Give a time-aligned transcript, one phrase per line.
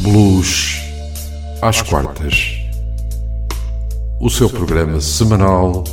[0.00, 0.80] Blues
[1.62, 2.58] às quartas.
[4.20, 5.84] O seu programa semanal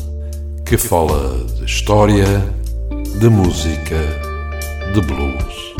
[0.65, 2.25] que fala de história,
[3.19, 3.97] de música,
[4.93, 5.75] de blues.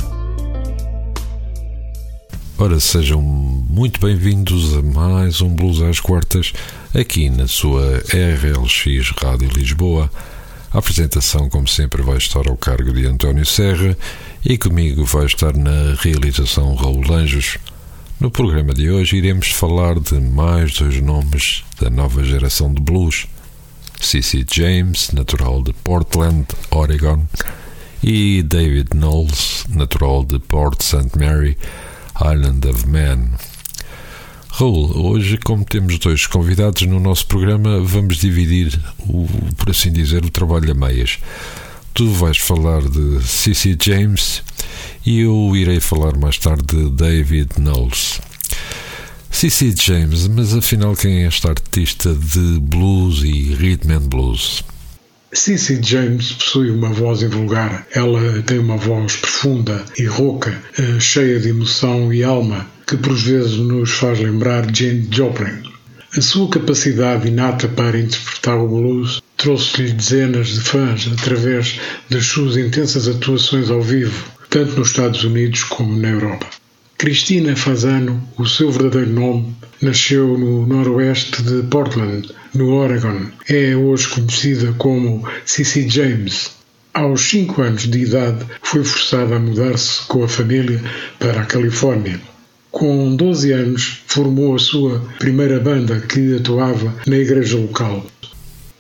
[2.57, 6.53] Ora, sejam muito bem-vindos a mais um Blues às quartas
[6.93, 10.09] aqui na sua RLX Rádio Lisboa.
[10.71, 13.97] A apresentação, como sempre, vai estar ao cargo de António Serra
[14.45, 17.57] e comigo vai estar na realização Raul Anjos.
[18.21, 23.25] No programa de hoje iremos falar de mais dois nomes da nova geração de blues:
[23.99, 24.45] C.C.
[24.53, 27.25] James, natural de Portland, Oregon,
[28.03, 31.17] e David Knowles, natural de Port St.
[31.17, 31.57] Mary,
[32.23, 33.31] Island of Man.
[34.49, 40.23] Raul, hoje, como temos dois convidados no nosso programa, vamos dividir, o, por assim dizer,
[40.23, 41.17] o trabalho a meias.
[41.95, 43.75] Tu vais falar de C.C.
[43.81, 44.43] James
[45.05, 48.21] e eu irei falar mais tarde de David Knowles.
[49.31, 49.73] C.C.
[49.75, 54.63] James, mas afinal quem é esta artista de blues e rhythm and blues?
[55.33, 55.81] C.C.
[55.81, 57.87] James possui uma voz invulgar.
[57.95, 63.15] Ela tem uma voz profunda e rouca, eh, cheia de emoção e alma, que por
[63.15, 65.63] vezes nos faz lembrar Jane Joplin.
[66.17, 72.57] A sua capacidade inata para interpretar o blues trouxe-lhe dezenas de fãs através das suas
[72.57, 76.45] intensas atuações ao vivo, tanto nos Estados Unidos como na Europa.
[76.97, 83.27] Cristina Fazano, o seu verdadeiro nome, nasceu no noroeste de Portland, no Oregon.
[83.47, 86.51] É hoje conhecida como Cici James.
[86.93, 90.81] Aos 5 anos de idade, foi forçada a mudar-se com a família
[91.17, 92.19] para a Califórnia.
[92.71, 98.05] Com 12 anos, formou a sua primeira banda que atuava na igreja local.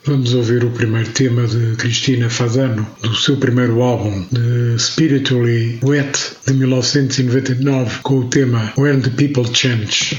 [0.03, 6.17] Vamos ouvir o primeiro tema de Cristina Fazano, do seu primeiro álbum, de Spiritually Wet,
[6.47, 10.17] de 1999, com o tema When the People Change.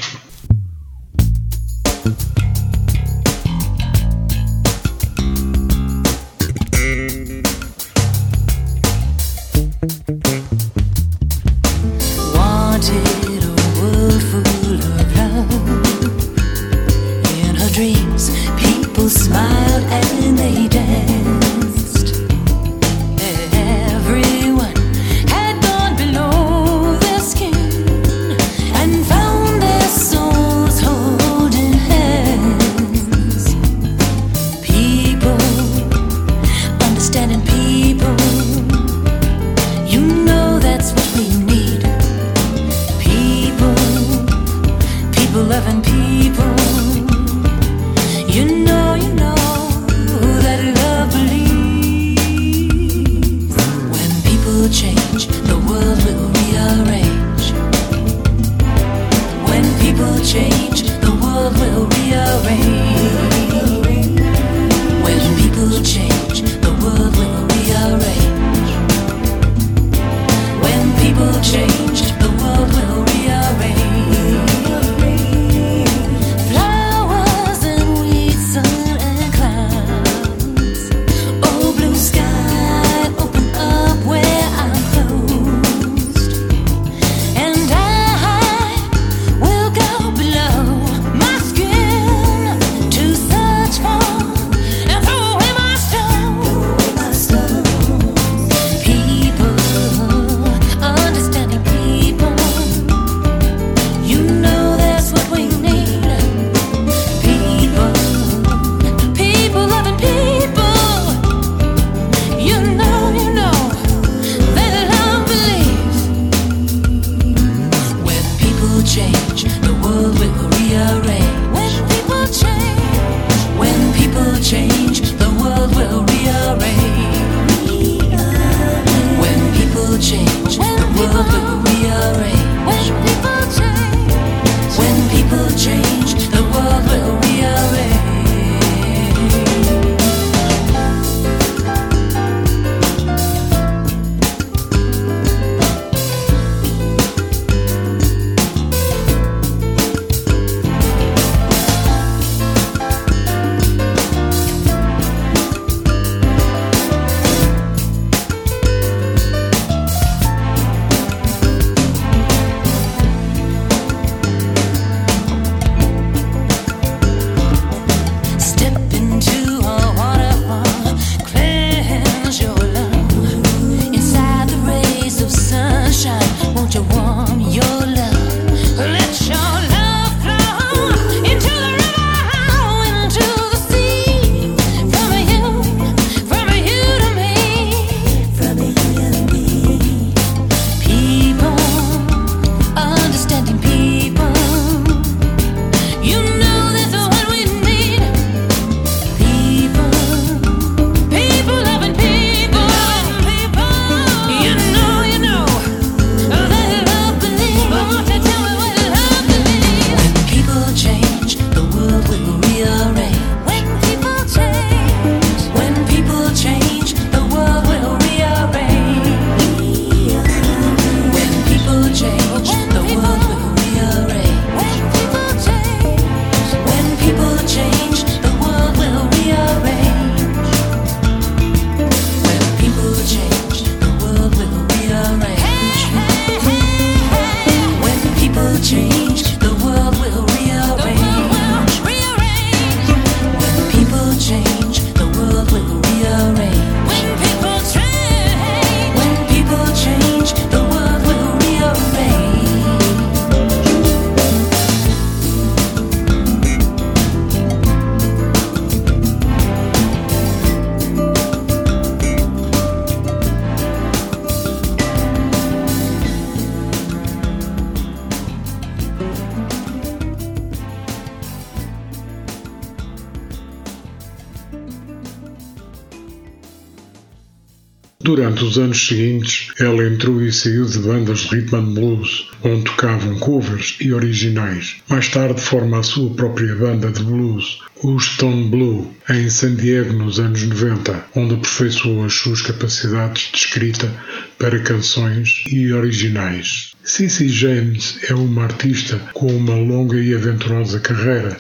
[278.53, 282.65] Durante os anos seguintes, ela entrou e saiu de bandas de rhythm and blues, onde
[282.65, 284.77] tocavam covers e originais.
[284.89, 289.95] Mais tarde forma a sua própria banda de blues, o Stone Blue, em San Diego
[289.95, 293.91] nos anos 90, onde aperfeiçoou as suas capacidades de escrita
[294.39, 296.73] para canções e originais.
[296.85, 301.39] Cici James é uma artista com uma longa e aventurosa carreira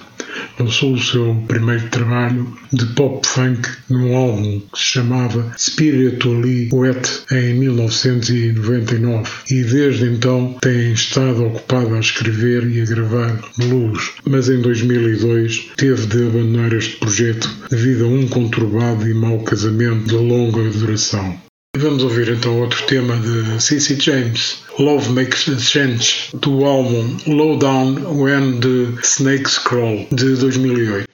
[0.58, 7.24] lançou o seu primeiro trabalho de pop funk num álbum que se chamava Spiritually Wet
[7.30, 14.48] em 1999 e desde então tem estado ocupada a escrever e a gravar blues, mas
[14.48, 20.14] em 2002 teve de abandonar este projeto devido a um conturbado e mau casamento de
[20.14, 21.51] longa duração.
[21.74, 23.98] Vamos ouvir então outro tema de C.C.
[23.98, 31.08] James, Love Makes a Change, do álbum Low Down When the Snakes Crawl, de 2008.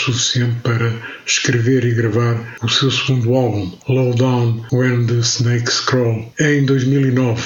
[0.00, 0.92] Suficiente para
[1.26, 7.42] escrever e gravar o seu segundo álbum, Low Down When the Snakes Crawl, em 2009.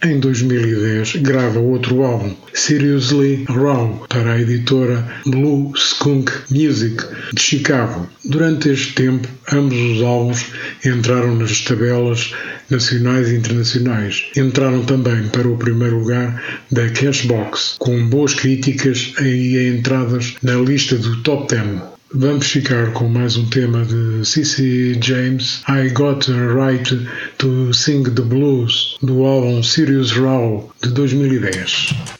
[0.00, 7.02] Em 2010, grava outro álbum, Seriously Raw, para a editora Blue Skunk Music
[7.32, 8.08] de Chicago.
[8.24, 10.46] Durante este tempo, ambos os álbuns
[10.84, 12.32] entraram nas tabelas
[12.70, 14.26] nacionais e internacionais.
[14.36, 20.96] Entraram também para o primeiro lugar da Cashbox, com boas críticas e entradas na lista
[20.96, 21.97] do Top 10.
[22.10, 24.98] Vamos ficar com mais um tema de C.C.
[24.98, 32.17] James, I Got a Right to Sing the Blues, do álbum Sirius Raw de 2010.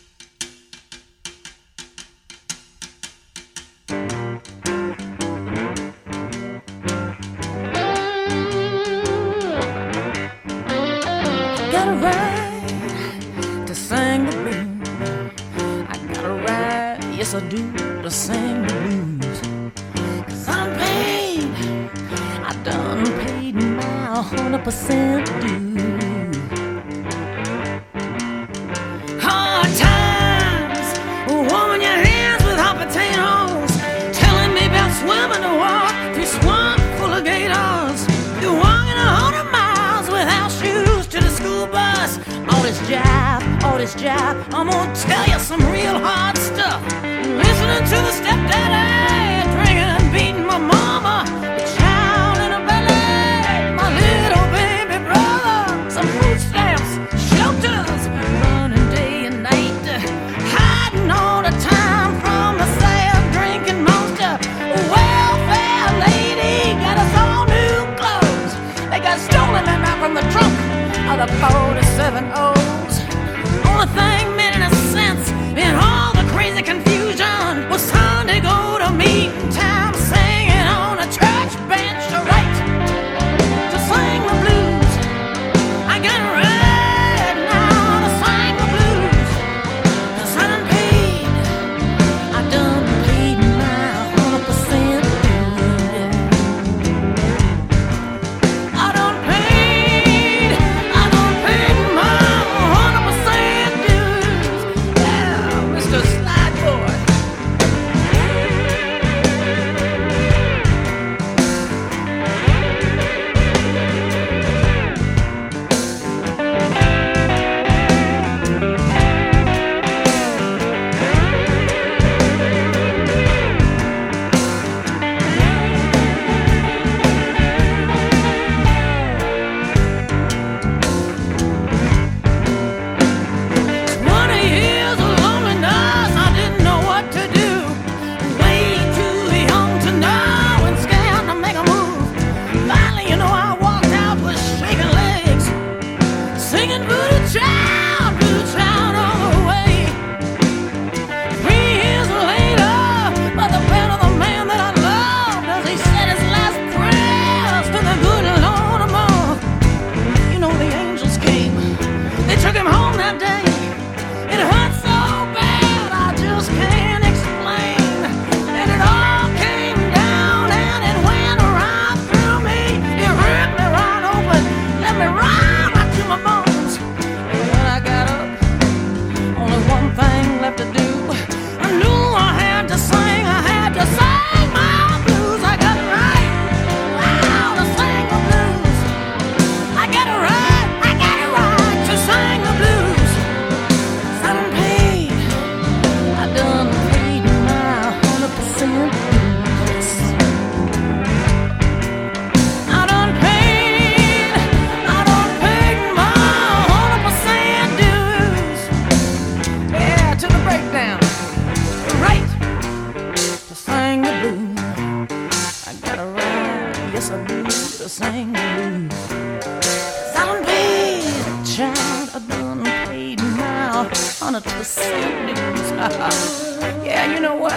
[226.85, 227.53] yeah, you know what?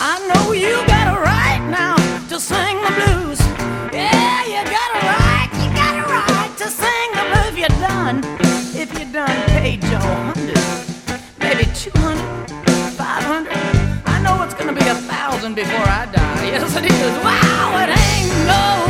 [0.00, 1.96] I know you got a right now
[2.28, 3.40] to sing the blues.
[3.92, 7.46] Yeah, you got a right, you got a right to sing the blues.
[7.52, 8.16] If you're done,
[8.76, 10.58] if you're done, paid your hundred,
[11.40, 12.50] maybe two hundred,
[12.92, 13.56] five hundred.
[14.04, 16.34] I know it's gonna be a thousand before I die.
[16.46, 17.16] Yes, it is.
[17.24, 18.85] Wow, it ain't no.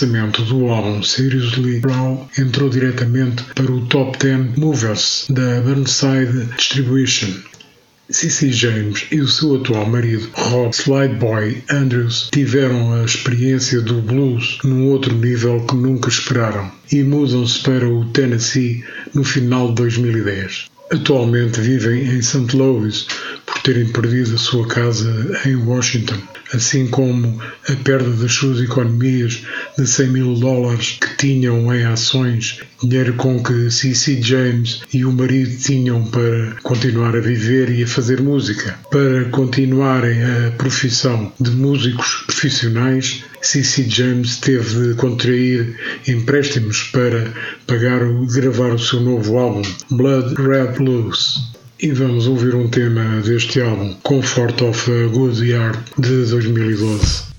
[0.00, 7.28] Lançamento do álbum Seriously Brown entrou diretamente para o Top 10 Movers da Burnside Distribution.
[8.08, 14.58] Cici James e o seu atual marido, Rob Slideboy Andrews, tiveram a experiência do blues
[14.64, 18.82] num outro nível que nunca esperaram e mudam-se para o Tennessee
[19.12, 20.70] no final de 2010.
[20.92, 22.56] Atualmente vivem em St.
[22.56, 23.06] Louis
[23.46, 26.20] por terem perdido a sua casa em Washington
[26.52, 29.42] assim como a perda das suas economias
[29.78, 34.20] de 100 mil dólares que tinham em ações, dinheiro com que C.C.
[34.20, 38.78] James e o marido tinham para continuar a viver e a fazer música.
[38.90, 43.84] Para continuarem a profissão de músicos profissionais, C.C.
[43.88, 45.76] James teve de contrair
[46.06, 47.32] empréstimos para
[47.66, 51.50] pagar o gravar o seu novo álbum, Blood Red Blues
[51.82, 57.29] e vamos ouvir um tema deste álbum, Comfort of a Good Yard, de 2012.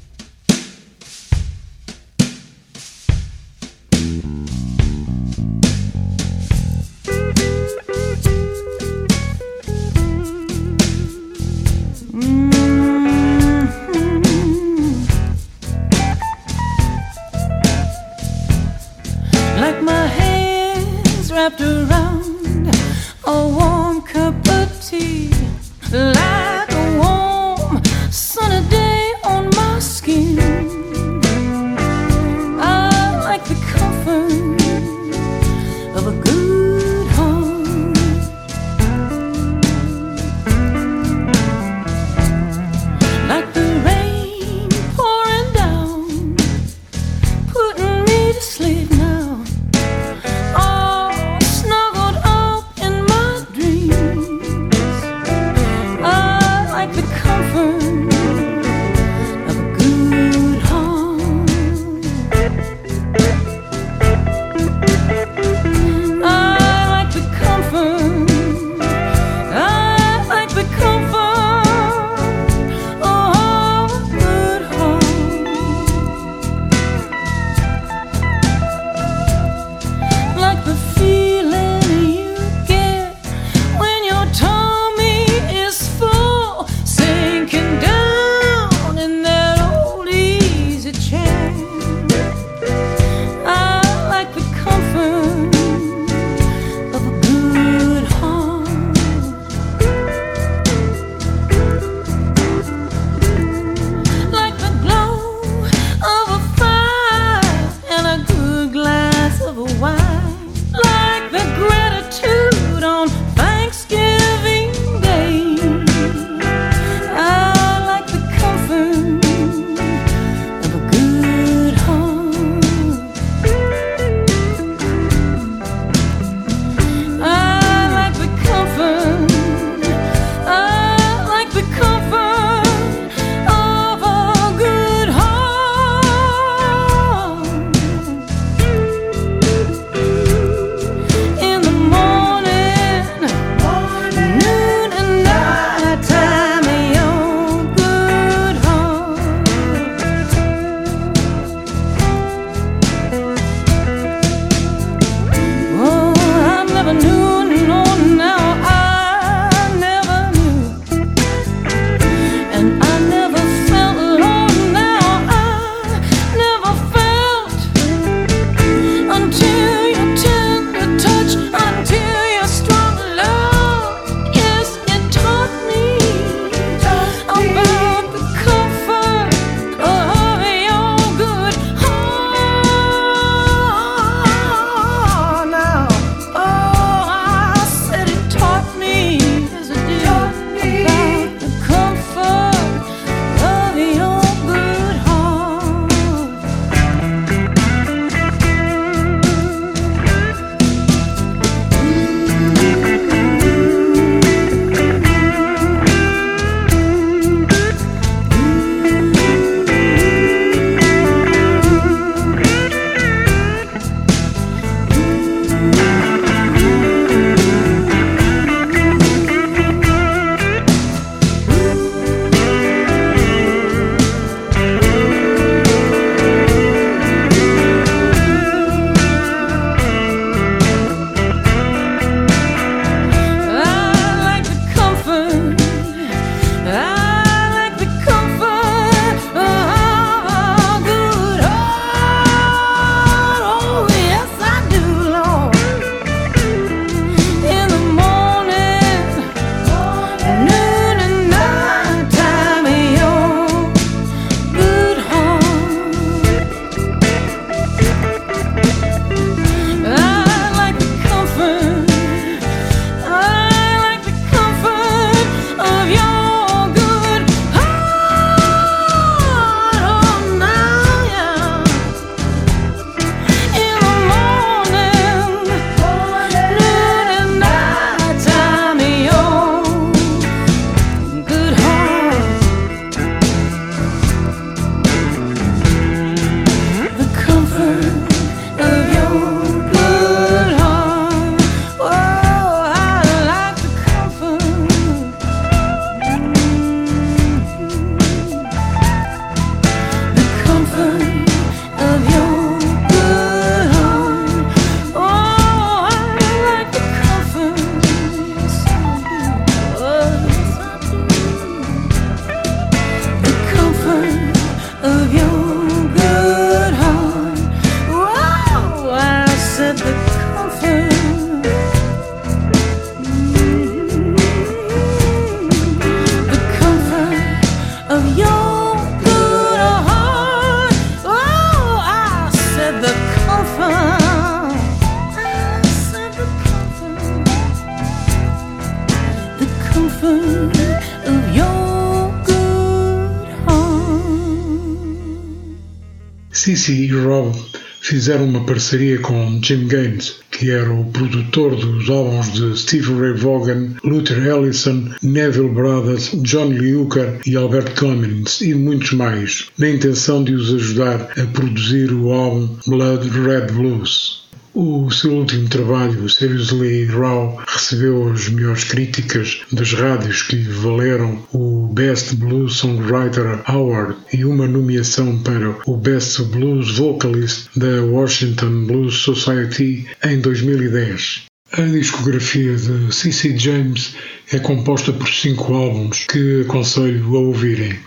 [346.44, 347.38] Cici e Rob
[347.82, 353.14] fizeram uma parceria com Jim Gaines, que era o produtor dos álbuns de Steve Ray
[353.14, 360.24] Vaughan, Luther Ellison, Neville Brothers, John Hooker e Albert Clemens e muitos mais, na intenção
[360.24, 364.24] de os ajudar a produzir o álbum Blood Red Blues.
[364.54, 371.26] O seu último trabalho, Seriously Raw, recebeu as melhores críticas das rádios que lhe valeram
[371.32, 378.66] o Best Blues Songwriter Award e uma nomeação para o Best Blues Vocalist da Washington
[378.66, 381.28] Blues Society em 2010.
[381.54, 383.38] A discografia de C.C.
[383.38, 383.96] James
[384.34, 387.80] é composta por cinco álbuns que aconselho a ouvirem.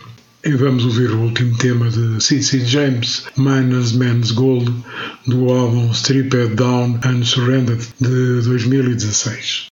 [0.47, 2.67] E vamos ouvir o último tema de C.C.
[2.67, 4.71] James, Minus Man's Gold,
[5.27, 9.74] do álbum Stripped Down and Surrendered de 2016.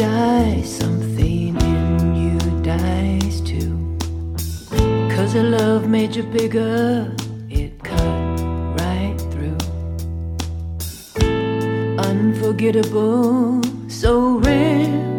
[0.00, 3.98] die, something in you dies too.
[5.14, 7.14] Cause a love made you bigger,
[7.50, 8.40] it cut
[8.80, 9.58] right through.
[11.98, 15.09] Unforgettable, so rare.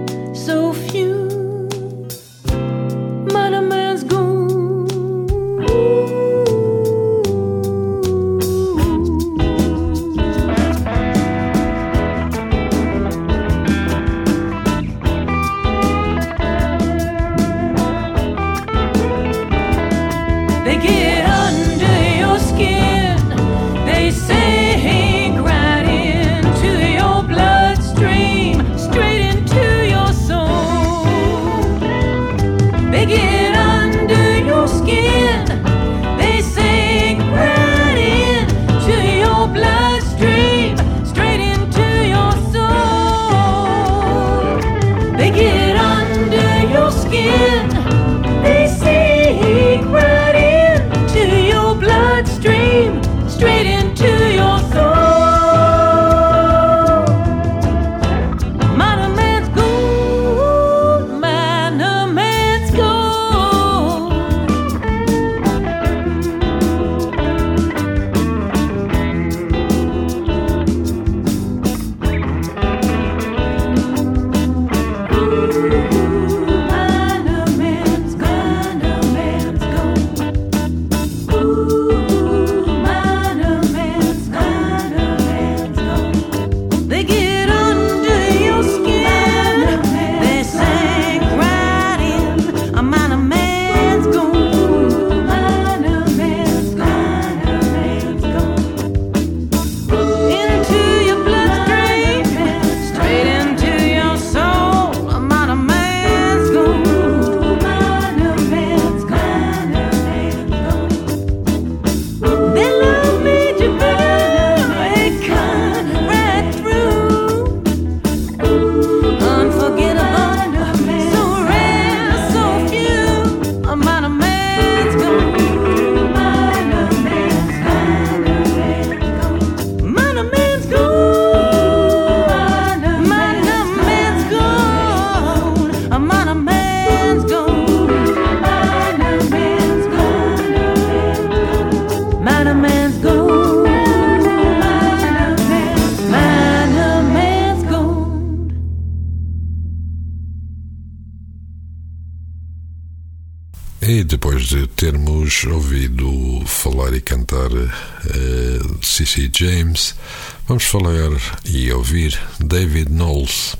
[160.51, 163.55] Vamos falar e ouvir David Knowles.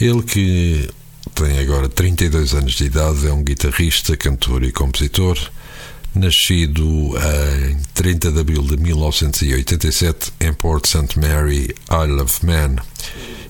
[0.00, 0.90] Ele que
[1.36, 5.38] tem agora 32 anos de idade, é um guitarrista, cantor e compositor,
[6.12, 7.12] nascido
[7.70, 11.16] em 30 de abril de 1987 em Port St.
[11.16, 12.74] Mary, Isle of Man,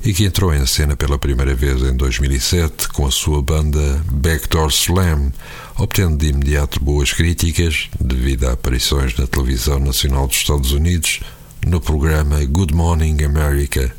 [0.04, 4.68] e que entrou em cena pela primeira vez em 2007 com a sua banda Backdoor
[4.68, 5.32] Slam,
[5.78, 11.20] obtendo de imediato boas críticas devido a aparições na televisão nacional dos Estados Unidos
[11.66, 13.94] no programa Good Morning America.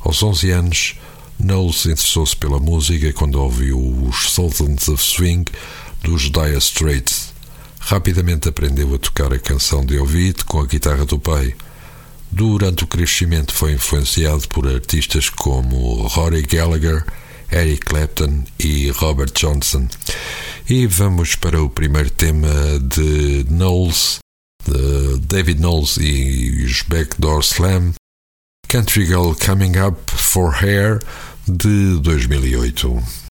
[0.00, 0.94] Aos 11 anos,
[1.38, 5.44] Knowles interessou-se pela música quando ouviu os Sultans of Swing
[6.02, 7.32] dos Dire Straits.
[7.78, 11.54] Rapidamente aprendeu a tocar a canção de ouvido com a guitarra do pai.
[12.30, 17.04] Durante o crescimento foi influenciado por artistas como Rory Gallagher,
[17.52, 19.86] Eric Clapton e Robert Johnson.
[20.68, 22.48] E vamos para o primeiro tema
[22.82, 24.18] de Knowles,
[24.70, 27.94] de David Knowles e os Backdoor Slam,
[28.68, 31.00] Country Girl Coming Up for Hair
[31.46, 33.25] de 2008.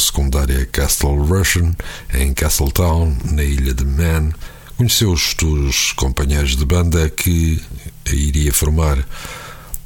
[0.00, 1.74] Secundária Castle Russian,
[2.14, 4.32] em Castletown, na ilha de Man,
[4.76, 7.62] conheceu os futuros companheiros de banda que
[8.08, 9.06] a iria formar.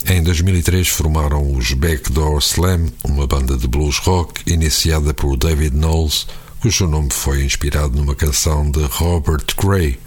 [0.06, 6.26] Em 2003 formaram os Backdoor Slam, uma banda de blues rock iniciada por David Knowles,
[6.60, 9.98] cujo nome foi inspirado numa canção de Robert Gray.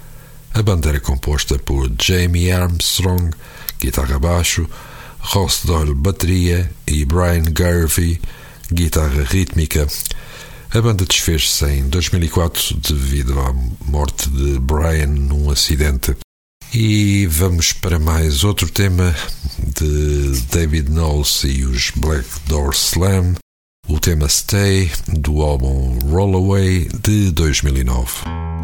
[0.54, 3.32] A banda era composta por Jamie Armstrong,
[3.80, 4.68] guitarra baixo,
[5.20, 8.20] Ross Doyle bateria e Brian Garvey
[8.72, 9.88] guitarra rítmica.
[10.74, 13.54] A banda desfez-se em 2004 devido à
[13.86, 16.16] morte de Brian num acidente.
[16.74, 19.16] E vamos para mais outro tema
[19.80, 23.36] de David Knowles e os Black Door Slam,
[23.88, 28.57] o tema Stay do álbum Rollaway de 2009.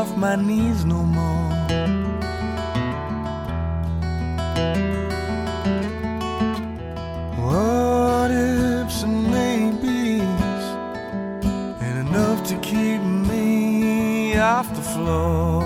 [0.00, 1.50] off my knees no more.
[7.36, 10.64] What ifs and maybes,
[11.84, 15.64] and enough to keep me off the floor.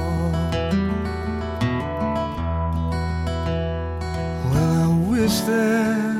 [4.50, 6.12] Well, I wish there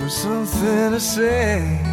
[0.00, 1.83] was something to say.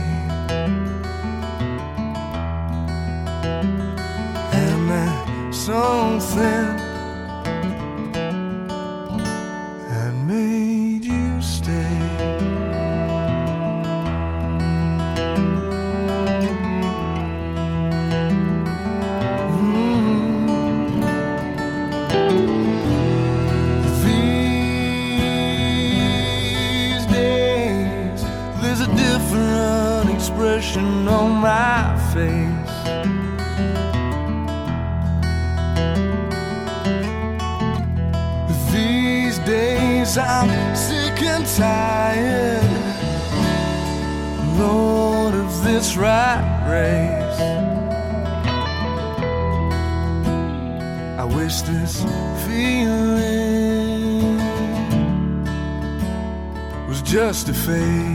[57.53, 58.10] 飞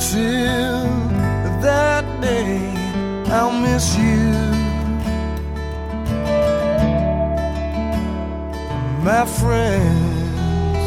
[0.00, 0.86] until
[1.60, 2.72] that day,
[3.26, 4.30] I'll miss you.
[9.04, 10.86] My friends,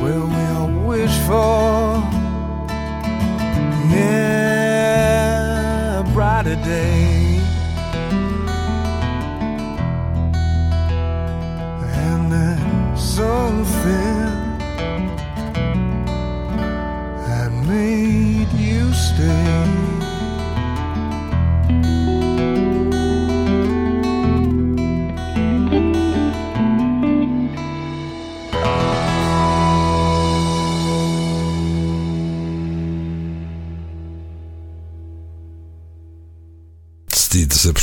[0.00, 1.61] well, we all wish for.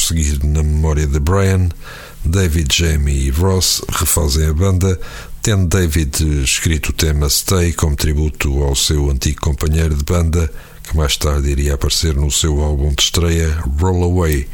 [0.09, 1.69] Prosseguir na memória de Brian,
[2.25, 4.99] David, Jamie e Ross refazem a banda,
[5.43, 10.51] tendo David escrito o tema Stay como tributo ao seu antigo companheiro de banda,
[10.83, 14.49] que mais tarde iria aparecer no seu álbum de estreia Roll Away.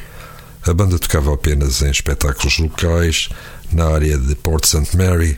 [0.68, 3.30] A banda tocava apenas em espetáculos locais
[3.72, 4.98] na área de Port St.
[4.98, 5.38] Mary.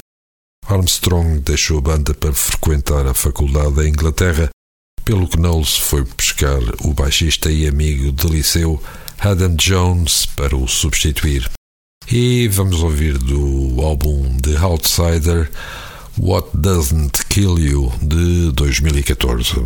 [0.68, 4.50] Armstrong deixou a banda para frequentar a faculdade em Inglaterra,
[5.06, 8.82] pelo que Knowles foi pescar o baixista e amigo de liceu
[9.20, 11.50] Adam Jones para o substituir.
[12.10, 15.50] E vamos ouvir do álbum The Outsider
[16.18, 19.66] What Doesn't Kill You de 2014.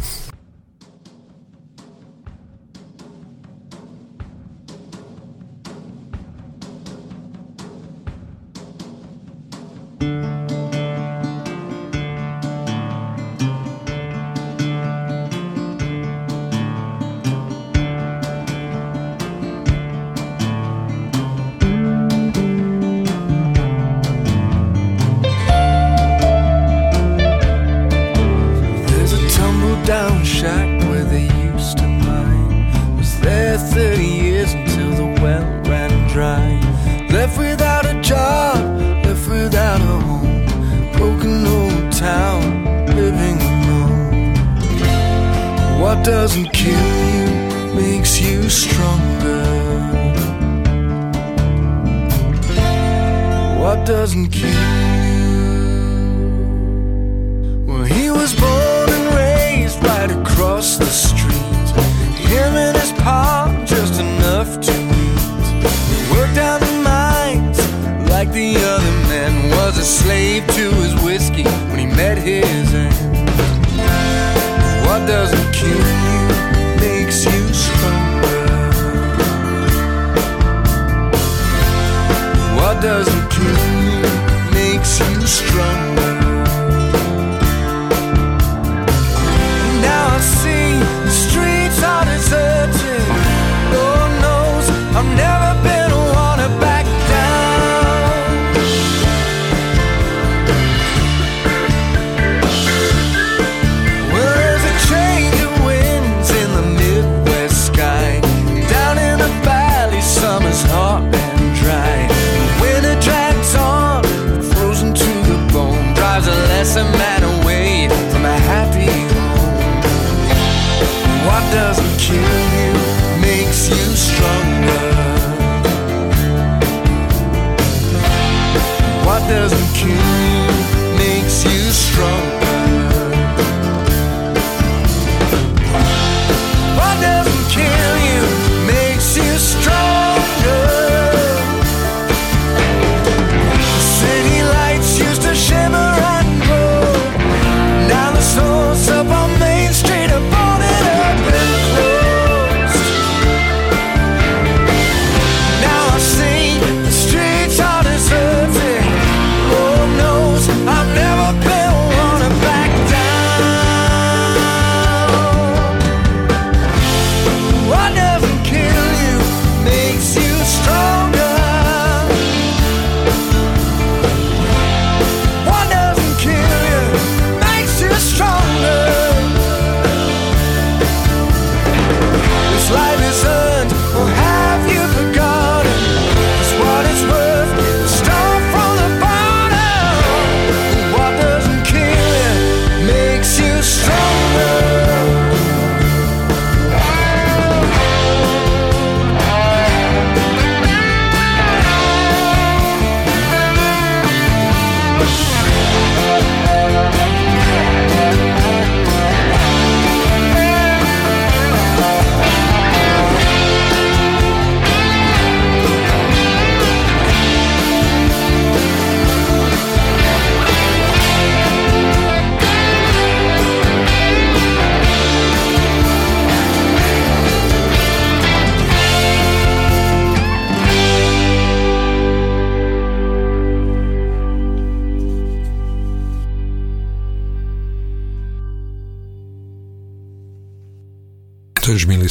[10.01, 10.40] There's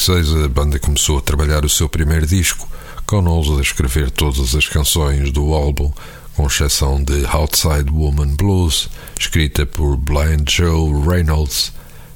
[0.01, 2.67] 2006 a banda começou a trabalhar o seu primeiro disco,
[3.05, 5.93] com Knowles a escrever todas as canções do álbum,
[6.35, 8.89] com exceção de Outside Woman Blues,
[9.19, 11.75] escrita por Blind Joe Reynolds.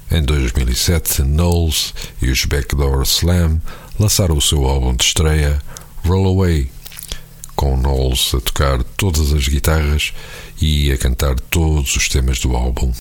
[0.09, 3.61] Em 2007, Knowles e os Backdoor Slam
[3.99, 5.61] lançaram o seu álbum de estreia,
[6.03, 6.71] Roll Away,
[7.55, 10.11] com Knowles a tocar todas as guitarras
[10.59, 12.91] e a cantar todos os temas do álbum.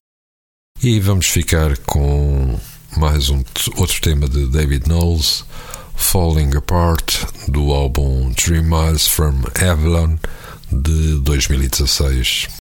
[0.83, 2.59] E vamos ficar com
[2.97, 3.43] mais um
[3.77, 5.45] outro tema de David Knowles,
[5.95, 10.17] Falling Apart, do álbum Three Miles from Avalon
[10.71, 12.64] de 2016.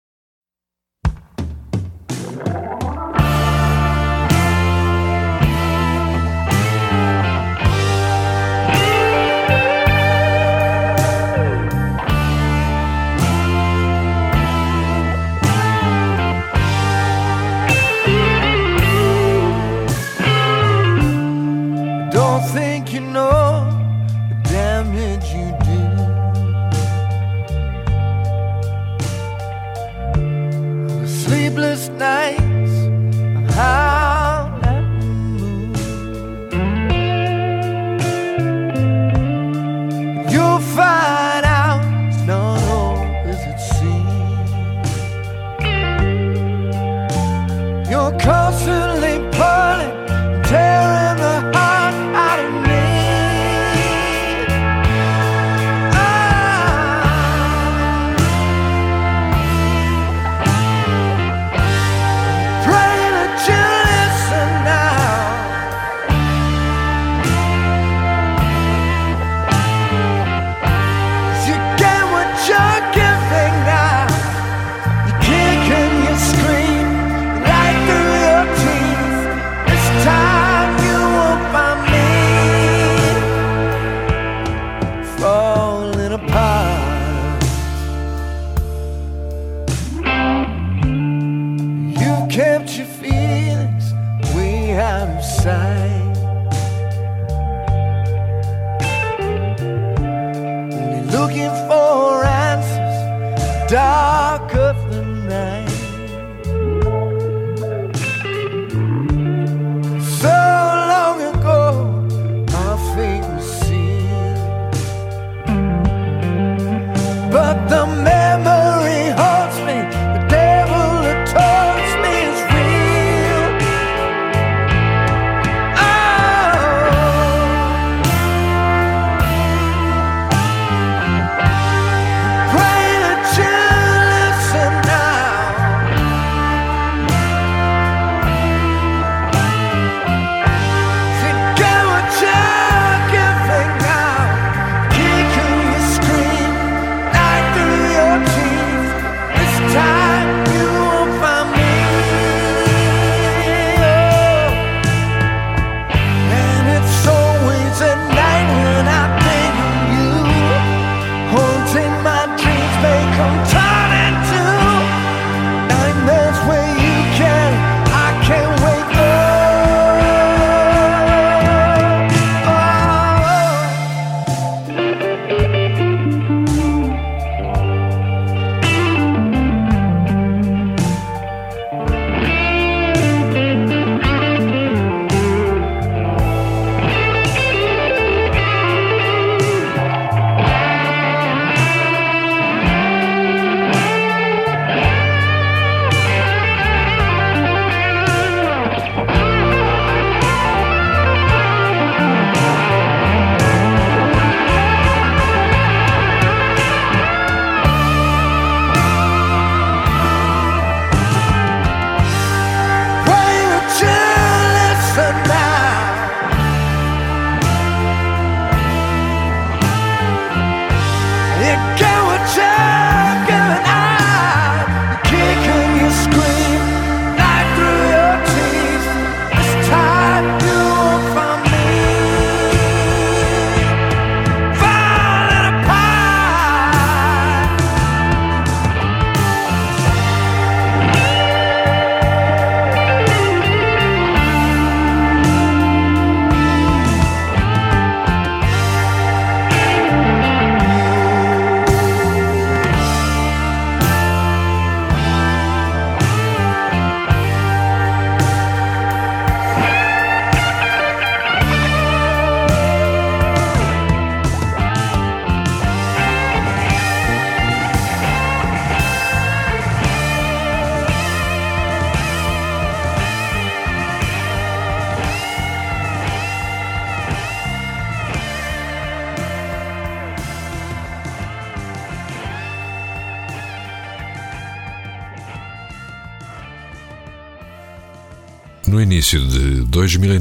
[101.32, 103.70] looking for answers.
[103.70, 104.11] Darling.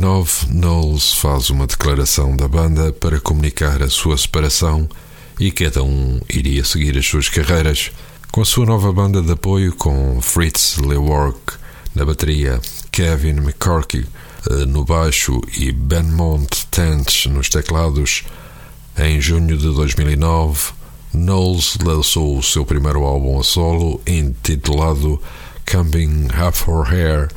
[0.02, 4.90] 2009, Knowles faz uma declaração da banda para comunicar a sua separação
[5.40, 7.92] e cada um iria seguir as suas carreiras.
[8.32, 11.54] Com a sua nova banda de apoio, com Fritz Lework
[11.94, 12.60] na bateria,
[12.92, 14.08] Kevin McCarthy
[14.50, 18.24] eh, no baixo e Benmont Tench nos teclados,
[18.98, 20.72] em junho de 2009,
[21.14, 25.22] Knowles lançou o seu primeiro álbum a solo, intitulado
[25.72, 27.30] Coming Up for Hair.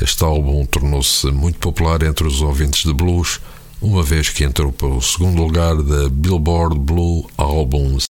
[0.00, 3.40] Este álbum tornou-se muito popular entre os ouvintes de blues,
[3.82, 8.04] uma vez que entrou para o segundo lugar da Billboard Blue Albums.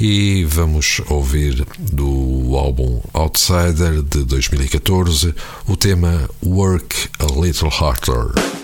[0.00, 5.34] E vamos ouvir do álbum Outsider de 2014
[5.68, 8.61] o tema Work a Little Harder.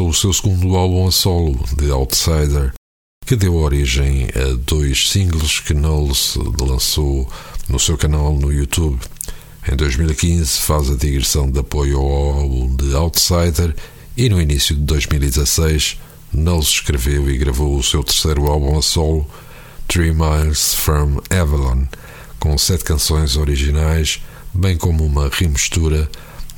[0.00, 2.72] Lançou o seu segundo álbum a solo, The Outsider,
[3.26, 7.28] que deu origem a dois singles que Knowles lançou
[7.68, 8.98] no seu canal no YouTube.
[9.70, 13.74] Em 2015, faz a digressão de apoio ao álbum The Outsider
[14.16, 15.98] e no início de 2016,
[16.32, 19.26] Knowles escreveu e gravou o seu terceiro álbum a solo,
[19.86, 21.84] Three Miles from Avalon,
[22.38, 24.22] com sete canções originais,
[24.54, 26.08] bem como uma remistura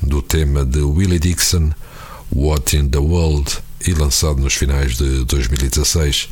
[0.01, 1.71] do tema de Willie Dixon,
[2.35, 6.29] What in the World, e lançado nos finais de 2016.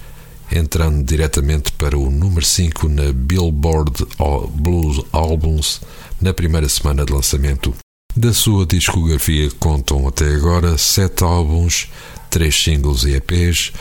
[0.52, 4.06] entrando diretamente para o número 5 na Billboard
[4.54, 5.80] Blues Albums
[6.20, 7.74] na primeira semana de lançamento.
[8.16, 11.88] Da sua discografia contam até agora sete álbuns,
[12.30, 13.72] três singles e EPs,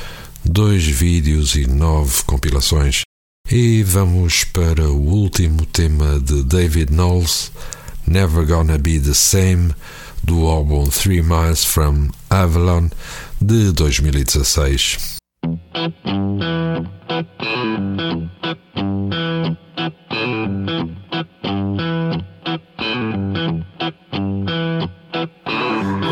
[0.44, 3.02] dois vídeos e nove compilações.
[3.50, 7.50] E vamos para o último tema de David Knowles,
[8.06, 9.74] Never Gonna Be the Same,
[10.30, 12.88] do álbum Three Miles from Avalon
[13.40, 15.18] de 2016.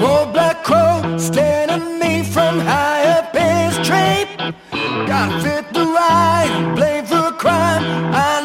[0.02, 1.00] Old black crow
[2.00, 4.26] me from high up his tree.
[5.06, 8.37] Gotta fit the ride, blame for crime I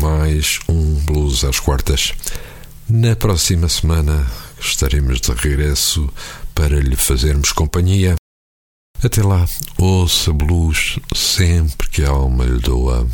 [0.00, 2.14] mais um Blues às quartas.
[2.88, 4.26] Na próxima semana
[4.58, 6.08] estaremos de regresso
[6.54, 8.14] para lhe fazermos companhia.
[9.02, 9.46] Até lá,
[9.76, 13.06] ouça blues sempre que a alma lhe doa.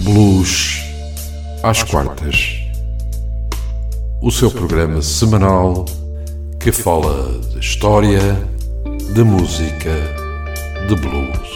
[0.00, 0.80] Blues
[1.62, 2.56] às quartas.
[4.20, 5.84] O seu programa semanal
[6.58, 8.20] que fala de história,
[9.14, 9.94] de música,
[10.88, 11.53] de blues.